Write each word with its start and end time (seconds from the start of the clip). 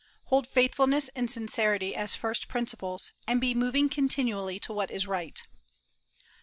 Hold 0.33 0.47
faithfulness 0.47 1.09
and 1.15 1.29
sincerity 1.29 1.95
as 1.95 2.15
first 2.15 2.47
principles, 2.47 3.11
and 3.27 3.39
be 3.39 3.53
moving 3.53 3.87
continually 3.87 4.59
to 4.61 4.73
what 4.73 4.89
is 4.89 5.05
right." 5.05 5.39